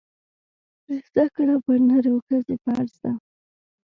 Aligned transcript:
زده 1.05 1.25
کړه 1.35 1.55
پر 1.65 1.77
نر 1.87 2.05
او 2.11 2.17
ښځي 2.27 2.55
فرځ 2.63 2.91
ده 3.01 3.11